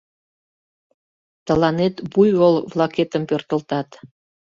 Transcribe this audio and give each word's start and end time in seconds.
—Тыланет 1.45 1.95
буйвол-влакетым 2.11 3.23
пӧртылтат. 3.29 3.89